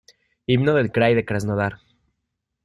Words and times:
Himno 0.53 0.73
del 0.77 0.89
Krai 0.95 1.13
de 1.19 1.25
Krasnodar 1.27 1.71